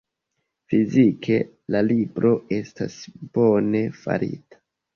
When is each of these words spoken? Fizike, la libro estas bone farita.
Fizike, 0.71 1.37
la 1.75 1.83
libro 1.91 2.33
estas 2.59 2.99
bone 3.39 3.87
farita. 4.03 4.65